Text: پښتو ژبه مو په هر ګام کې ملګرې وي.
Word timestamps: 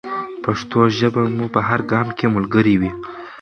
پښتو 0.43 0.79
ژبه 0.99 1.23
مو 1.35 1.45
په 1.55 1.59
هر 1.67 1.79
ګام 1.91 2.07
کې 2.17 2.25
ملګرې 2.35 2.75
وي. 2.81 2.91